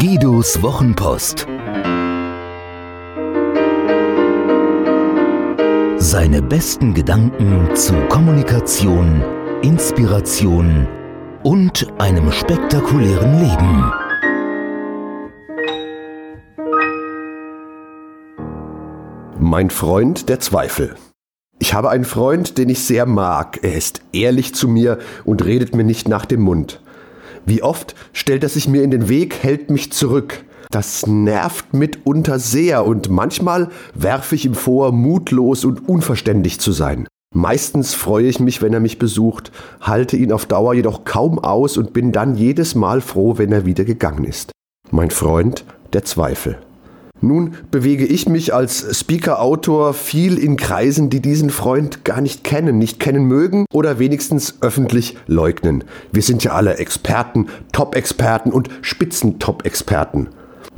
[0.00, 1.46] Guidos Wochenpost.
[5.98, 9.22] Seine besten Gedanken zu Kommunikation,
[9.60, 10.88] Inspiration
[11.42, 13.92] und einem spektakulären Leben.
[19.38, 20.94] Mein Freund der Zweifel.
[21.58, 23.58] Ich habe einen Freund, den ich sehr mag.
[23.62, 26.80] Er ist ehrlich zu mir und redet mir nicht nach dem Mund.
[27.46, 30.44] Wie oft stellt er sich mir in den Weg, hält mich zurück.
[30.70, 37.08] Das nervt mitunter sehr und manchmal werfe ich ihm vor, mutlos und unverständlich zu sein.
[37.34, 41.76] Meistens freue ich mich, wenn er mich besucht, halte ihn auf Dauer jedoch kaum aus
[41.76, 44.52] und bin dann jedes Mal froh, wenn er wieder gegangen ist.
[44.90, 46.58] Mein Freund, der Zweifel.
[47.20, 52.78] Nun bewege ich mich als Speaker-Autor viel in Kreisen, die diesen Freund gar nicht kennen,
[52.78, 55.84] nicht kennen mögen oder wenigstens öffentlich leugnen.
[56.12, 60.28] Wir sind ja alle Experten, Top-Experten und Spitzen-Top-Experten.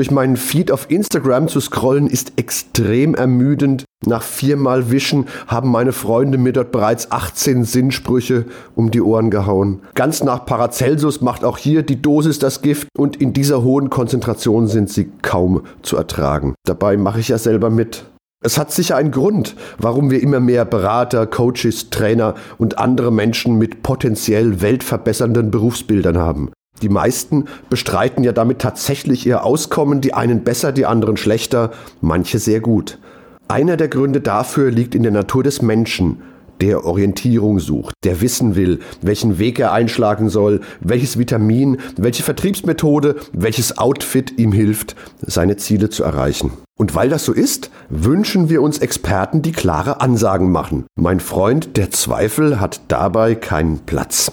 [0.00, 3.84] Durch meinen Feed auf Instagram zu scrollen ist extrem ermüdend.
[4.06, 9.80] Nach viermal Wischen haben meine Freunde mir dort bereits 18 Sinnsprüche um die Ohren gehauen.
[9.94, 14.68] Ganz nach Paracelsus macht auch hier die Dosis das Gift und in dieser hohen Konzentration
[14.68, 16.54] sind sie kaum zu ertragen.
[16.64, 18.06] Dabei mache ich ja selber mit.
[18.42, 23.58] Es hat sicher einen Grund, warum wir immer mehr Berater, Coaches, Trainer und andere Menschen
[23.58, 26.52] mit potenziell weltverbessernden Berufsbildern haben.
[26.82, 32.38] Die meisten bestreiten ja damit tatsächlich ihr Auskommen, die einen besser, die anderen schlechter, manche
[32.38, 32.98] sehr gut.
[33.48, 36.22] Einer der Gründe dafür liegt in der Natur des Menschen,
[36.60, 43.16] der Orientierung sucht, der wissen will, welchen Weg er einschlagen soll, welches Vitamin, welche Vertriebsmethode,
[43.32, 46.52] welches Outfit ihm hilft, seine Ziele zu erreichen.
[46.78, 50.84] Und weil das so ist, wünschen wir uns Experten, die klare Ansagen machen.
[50.96, 54.32] Mein Freund, der Zweifel, hat dabei keinen Platz.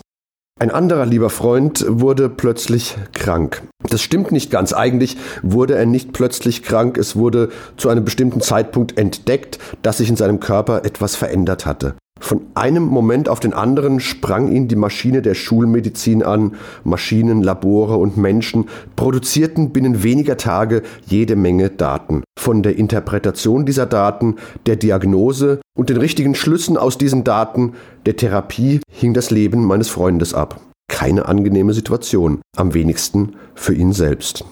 [0.59, 3.61] Ein anderer lieber Freund wurde plötzlich krank.
[3.91, 4.73] Das stimmt nicht ganz.
[4.73, 6.97] Eigentlich wurde er nicht plötzlich krank.
[6.97, 11.93] Es wurde zu einem bestimmten Zeitpunkt entdeckt, dass sich in seinem Körper etwas verändert hatte.
[12.19, 16.55] Von einem Moment auf den anderen sprang ihn die Maschine der Schulmedizin an.
[16.83, 22.23] Maschinen, Labore und Menschen produzierten binnen weniger Tage jede Menge Daten.
[22.37, 24.35] Von der Interpretation dieser Daten,
[24.65, 27.73] der Diagnose und den richtigen Schlüssen aus diesen Daten,
[28.05, 30.61] der Therapie hing das Leben meines Freundes ab.
[30.89, 34.45] Keine angenehme Situation, am wenigsten für ihn selbst.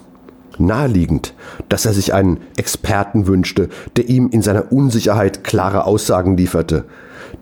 [0.58, 1.34] Naheliegend,
[1.70, 6.86] dass er sich einen Experten wünschte, der ihm in seiner Unsicherheit klare Aussagen lieferte.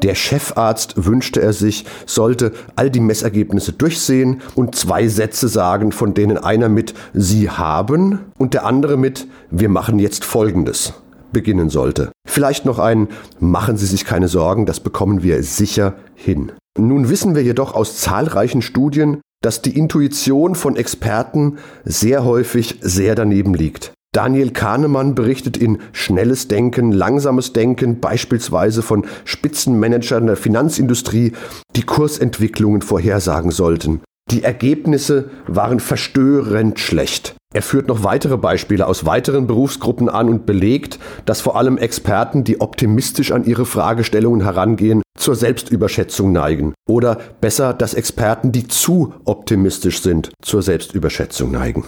[0.03, 6.13] Der Chefarzt wünschte er sich, sollte all die Messergebnisse durchsehen und zwei Sätze sagen, von
[6.13, 10.93] denen einer mit Sie haben und der andere mit Wir machen jetzt Folgendes
[11.31, 12.11] beginnen sollte.
[12.27, 13.07] Vielleicht noch ein
[13.39, 16.51] Machen Sie sich keine Sorgen, das bekommen wir sicher hin.
[16.77, 23.15] Nun wissen wir jedoch aus zahlreichen Studien, dass die Intuition von Experten sehr häufig sehr
[23.15, 23.93] daneben liegt.
[24.13, 31.33] Daniel Kahnemann berichtet in Schnelles Denken, Langsames Denken beispielsweise von Spitzenmanagern der Finanzindustrie,
[31.75, 34.01] die Kursentwicklungen vorhersagen sollten.
[34.29, 37.35] Die Ergebnisse waren verstörend schlecht.
[37.55, 42.43] Er führt noch weitere Beispiele aus weiteren Berufsgruppen an und belegt, dass vor allem Experten,
[42.43, 46.73] die optimistisch an ihre Fragestellungen herangehen, zur Selbstüberschätzung neigen.
[46.87, 51.83] Oder besser, dass Experten, die zu optimistisch sind, zur Selbstüberschätzung neigen.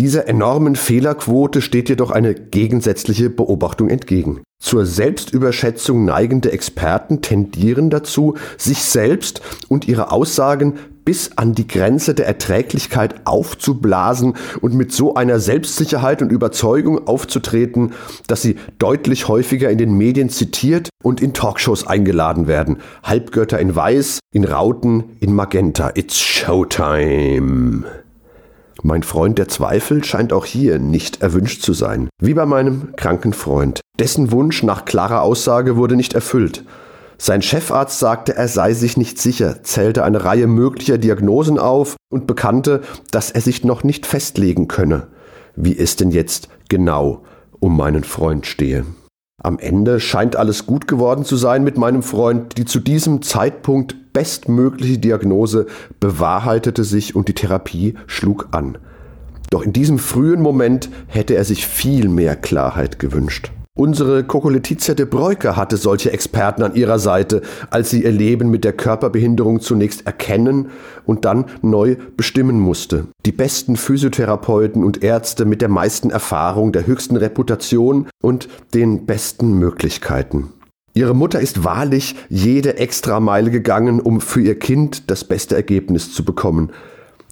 [0.00, 4.40] Dieser enormen Fehlerquote steht jedoch eine gegensätzliche Beobachtung entgegen.
[4.58, 12.14] Zur Selbstüberschätzung neigende Experten tendieren dazu, sich selbst und ihre Aussagen bis an die Grenze
[12.14, 17.92] der Erträglichkeit aufzublasen und mit so einer Selbstsicherheit und Überzeugung aufzutreten,
[18.26, 22.78] dass sie deutlich häufiger in den Medien zitiert und in Talkshows eingeladen werden.
[23.02, 25.90] Halbgötter in Weiß, in Rauten, in Magenta.
[25.94, 27.84] It's Showtime.
[28.82, 33.34] Mein Freund der Zweifel scheint auch hier nicht erwünscht zu sein, wie bei meinem kranken
[33.34, 33.80] Freund.
[33.98, 36.64] Dessen Wunsch nach klarer Aussage wurde nicht erfüllt.
[37.18, 42.26] Sein Chefarzt sagte, er sei sich nicht sicher, zählte eine Reihe möglicher Diagnosen auf und
[42.26, 42.80] bekannte,
[43.10, 45.08] dass er sich noch nicht festlegen könne,
[45.54, 47.22] wie es denn jetzt genau
[47.58, 48.86] um meinen Freund stehe.
[49.42, 52.56] Am Ende scheint alles gut geworden zu sein mit meinem Freund.
[52.56, 55.66] Die zu diesem Zeitpunkt bestmögliche Diagnose
[55.98, 58.78] bewahrheitete sich und die Therapie schlug an.
[59.50, 63.50] Doch in diesem frühen Moment hätte er sich viel mehr Klarheit gewünscht.
[63.80, 67.40] Unsere Coco de Breuker hatte solche Experten an ihrer Seite,
[67.70, 70.70] als sie ihr Leben mit der Körperbehinderung zunächst erkennen
[71.06, 73.06] und dann neu bestimmen musste.
[73.24, 79.58] Die besten Physiotherapeuten und Ärzte mit der meisten Erfahrung, der höchsten Reputation und den besten
[79.58, 80.50] Möglichkeiten.
[80.94, 86.24] Ihre Mutter ist wahrlich jede Extrameile gegangen, um für ihr Kind das beste Ergebnis zu
[86.24, 86.70] bekommen.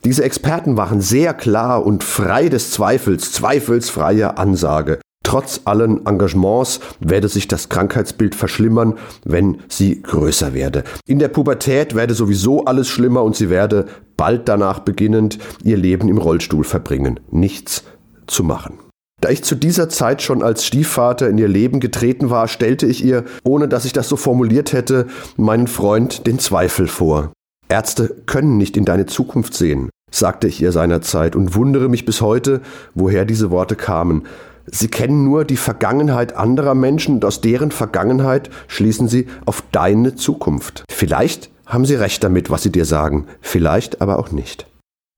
[0.04, 5.00] Diese Experten waren sehr klar und frei des Zweifels, zweifelsfreie Ansage.
[5.24, 8.94] Trotz allen Engagements werde sich das Krankheitsbild verschlimmern,
[9.24, 10.84] wenn sie größer werde.
[11.04, 16.08] In der Pubertät werde sowieso alles schlimmer und sie werde bald danach beginnend ihr Leben
[16.08, 17.20] im Rollstuhl verbringen.
[17.30, 17.84] Nichts
[18.26, 18.78] zu machen.
[19.20, 23.04] Da ich zu dieser Zeit schon als Stiefvater in ihr Leben getreten war, stellte ich
[23.04, 25.06] ihr, ohne dass ich das so formuliert hätte,
[25.36, 27.32] meinen Freund den Zweifel vor.
[27.68, 32.20] Ärzte können nicht in deine Zukunft sehen, sagte ich ihr seinerzeit und wundere mich bis
[32.20, 32.60] heute,
[32.94, 34.22] woher diese Worte kamen.
[34.66, 40.14] Sie kennen nur die Vergangenheit anderer Menschen und aus deren Vergangenheit schließen sie auf deine
[40.14, 40.84] Zukunft.
[40.90, 44.66] Vielleicht haben sie recht damit, was sie dir sagen, vielleicht aber auch nicht.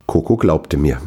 [0.06, 1.00] Coco glaubte mir.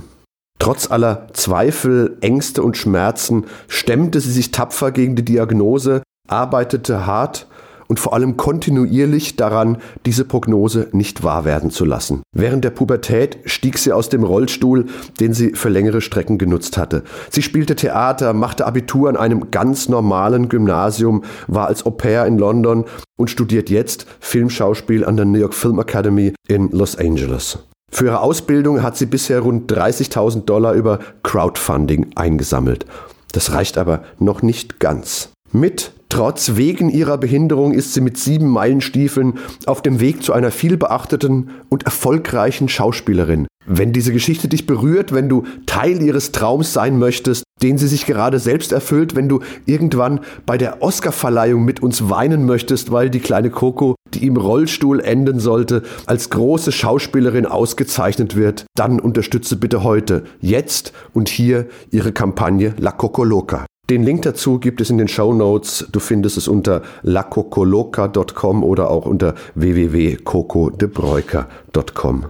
[0.63, 7.47] Trotz aller Zweifel, Ängste und Schmerzen stemmte sie sich tapfer gegen die Diagnose, arbeitete hart
[7.87, 12.21] und vor allem kontinuierlich daran, diese Prognose nicht wahr werden zu lassen.
[12.33, 14.85] Während der Pubertät stieg sie aus dem Rollstuhl,
[15.19, 17.03] den sie für längere Strecken genutzt hatte.
[17.29, 22.37] Sie spielte Theater, machte Abitur an einem ganz normalen Gymnasium, war als Au pair in
[22.37, 22.85] London
[23.17, 27.59] und studiert jetzt Filmschauspiel an der New York Film Academy in Los Angeles.
[27.93, 32.87] Für ihre Ausbildung hat sie bisher rund 30.000 Dollar über Crowdfunding eingesammelt.
[33.33, 35.29] Das reicht aber noch nicht ganz.
[35.51, 40.51] Mit Trotz wegen ihrer Behinderung ist sie mit sieben Meilenstiefeln auf dem Weg zu einer
[40.51, 43.47] vielbeachteten und erfolgreichen Schauspielerin.
[43.65, 48.05] Wenn diese Geschichte dich berührt, wenn du Teil ihres Traums sein möchtest, den sie sich
[48.05, 53.21] gerade selbst erfüllt, wenn du irgendwann bei der Oscarverleihung mit uns weinen möchtest, weil die
[53.21, 59.83] kleine Coco, die im Rollstuhl enden sollte, als große Schauspielerin ausgezeichnet wird, dann unterstütze bitte
[59.83, 63.65] heute, jetzt und hier ihre Kampagne La Coco Loca.
[63.89, 65.87] Den Link dazu gibt es in den Show Notes.
[65.91, 72.25] Du findest es unter lacocoloca.com oder auch unter www.cocodebräuker.com.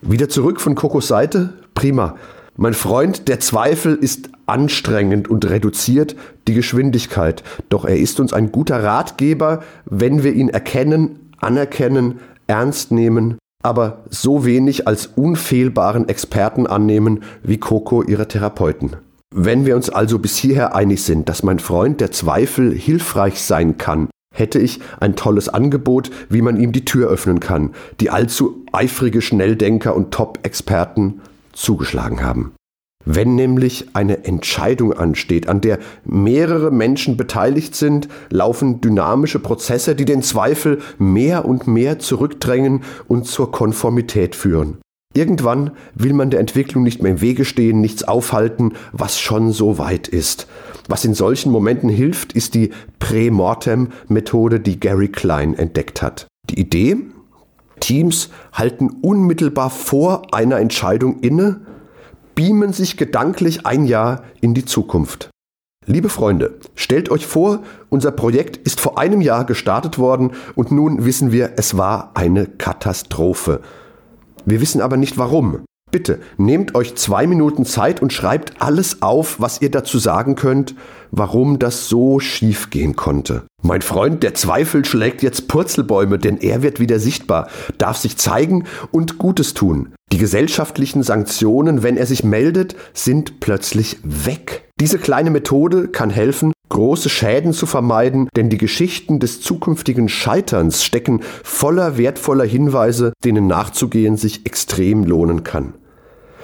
[0.00, 1.54] Wieder zurück von Kokos Seite?
[1.74, 2.16] Prima.
[2.56, 6.16] Mein Freund, der Zweifel ist anstrengend und reduziert
[6.48, 7.42] die Geschwindigkeit.
[7.68, 14.04] Doch er ist uns ein guter Ratgeber, wenn wir ihn erkennen, anerkennen, ernst nehmen aber
[14.08, 18.96] so wenig als unfehlbaren Experten annehmen wie Coco ihre Therapeuten.
[19.34, 23.76] Wenn wir uns also bis hierher einig sind, dass mein Freund der Zweifel hilfreich sein
[23.76, 28.64] kann, hätte ich ein tolles Angebot, wie man ihm die Tür öffnen kann, die allzu
[28.72, 31.20] eifrige Schnelldenker und Top-Experten
[31.52, 32.52] zugeschlagen haben.
[33.04, 40.04] Wenn nämlich eine Entscheidung ansteht, an der mehrere Menschen beteiligt sind, laufen dynamische Prozesse, die
[40.04, 44.78] den Zweifel mehr und mehr zurückdrängen und zur Konformität führen.
[45.18, 49.76] Irgendwann will man der Entwicklung nicht mehr im Wege stehen, nichts aufhalten, was schon so
[49.76, 50.46] weit ist.
[50.86, 52.70] Was in solchen Momenten hilft, ist die
[53.00, 56.28] Prä-Mortem-Methode, die Gary Klein entdeckt hat.
[56.50, 56.98] Die Idee?
[57.80, 61.62] Teams halten unmittelbar vor einer Entscheidung inne
[62.36, 65.30] beamen sich gedanklich ein Jahr in die Zukunft.
[65.84, 71.04] Liebe Freunde, stellt euch vor, unser Projekt ist vor einem Jahr gestartet worden und nun
[71.04, 73.62] wissen wir, es war eine Katastrophe.
[74.48, 75.64] Wir wissen aber nicht warum.
[75.90, 80.74] Bitte nehmt euch zwei Minuten Zeit und schreibt alles auf, was ihr dazu sagen könnt,
[81.10, 83.44] warum das so schief gehen konnte.
[83.62, 88.64] Mein Freund, der Zweifel schlägt jetzt Purzelbäume, denn er wird wieder sichtbar, darf sich zeigen
[88.90, 89.94] und Gutes tun.
[90.12, 94.68] Die gesellschaftlichen Sanktionen, wenn er sich meldet, sind plötzlich weg.
[94.80, 100.84] Diese kleine Methode kann helfen, große Schäden zu vermeiden, denn die Geschichten des zukünftigen Scheiterns
[100.84, 105.74] stecken voller wertvoller Hinweise, denen nachzugehen sich extrem lohnen kann.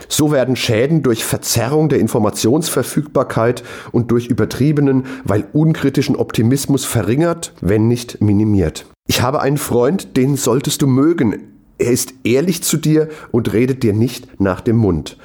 [0.08, 3.62] So werden Schäden durch Verzerrung der Informationsverfügbarkeit
[3.92, 8.86] und durch übertriebenen, weil unkritischen Optimismus verringert, wenn nicht minimiert.
[9.06, 11.48] Ich habe einen Freund, den solltest du mögen.
[11.78, 15.16] Er ist ehrlich zu dir und redet dir nicht nach dem Mund.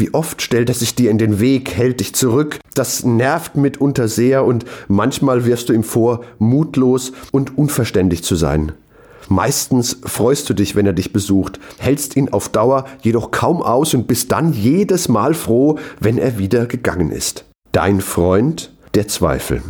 [0.00, 2.60] Wie oft stellt er sich dir in den Weg, hält dich zurück.
[2.74, 8.70] Das nervt mitunter sehr und manchmal wirst du ihm vor, mutlos und unverständlich zu sein.
[9.26, 13.92] Meistens freust du dich, wenn er dich besucht, hältst ihn auf Dauer jedoch kaum aus
[13.92, 17.44] und bist dann jedes Mal froh, wenn er wieder gegangen ist.
[17.72, 19.62] Dein Freund, der Zweifel.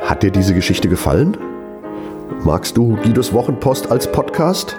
[0.00, 1.36] Hat dir diese Geschichte gefallen?
[2.42, 4.78] Magst du Guidos Wochenpost als Podcast?